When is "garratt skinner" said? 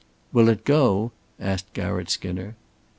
1.73-2.55